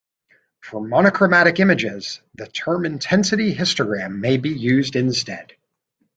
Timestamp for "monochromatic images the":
0.81-2.47